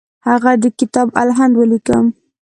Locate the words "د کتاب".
0.63-1.07